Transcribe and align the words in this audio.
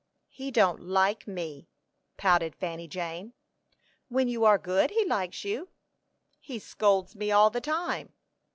"He 0.29 0.49
don't 0.49 0.79
like 0.81 1.27
me," 1.27 1.67
pouted 2.17 2.55
Fanny 2.55 2.87
Jane. 2.87 3.33
"When 4.09 4.27
you 4.27 4.43
are 4.45 4.57
good 4.57 4.89
he 4.89 5.05
likes 5.05 5.43
you." 5.45 5.69
"He 6.39 6.57
scolds 6.57 7.15
me 7.15 7.29
all 7.31 7.51
the 7.51 7.61
time." 7.61 8.11